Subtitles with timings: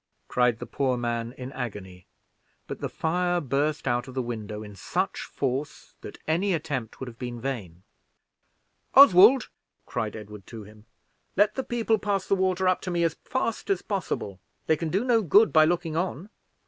[0.27, 2.07] cried the poor man, in agony;
[2.65, 7.05] but the fire burst out of the window in such force, that any attempt would
[7.07, 7.83] have been in vain.
[8.95, 9.49] "Oswald,"
[9.85, 10.87] cried Edward to him,
[11.37, 14.39] "let the people pass the water up to me as fast as possible.
[14.65, 16.31] They can do no good looking on."